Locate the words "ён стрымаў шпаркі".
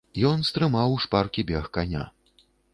0.29-1.45